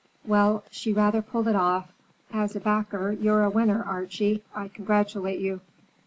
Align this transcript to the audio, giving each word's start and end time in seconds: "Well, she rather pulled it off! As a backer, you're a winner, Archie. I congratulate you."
"Well, 0.25 0.63
she 0.71 0.91
rather 0.93 1.21
pulled 1.21 1.47
it 1.47 1.55
off! 1.55 1.91
As 2.33 2.55
a 2.55 2.59
backer, 2.59 3.11
you're 3.11 3.43
a 3.43 3.51
winner, 3.51 3.83
Archie. 3.83 4.41
I 4.55 4.67
congratulate 4.67 5.39
you." 5.39 5.61